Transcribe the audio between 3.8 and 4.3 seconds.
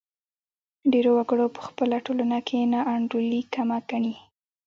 ګڼي.